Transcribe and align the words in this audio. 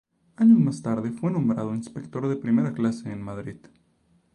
Años 0.35 0.57
más 0.57 0.81
tarde 0.81 1.11
fue 1.11 1.29
nombrado 1.29 1.75
Inspector 1.75 2.27
de 2.27 2.35
primera 2.35 2.73
clase 2.73 3.11
en 3.11 3.21
Madrid. 3.21 3.57